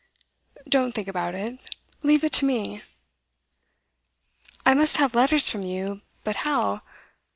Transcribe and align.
'Don't 0.67 0.95
think 0.95 1.07
about 1.07 1.35
it. 1.35 1.75
Leave 2.01 2.23
it 2.23 2.33
to 2.33 2.43
me.' 2.43 2.81
'I 4.65 4.73
must 4.73 4.97
have 4.97 5.13
letters 5.13 5.47
from 5.47 5.61
you 5.61 6.01
but 6.23 6.37
how? 6.37 6.81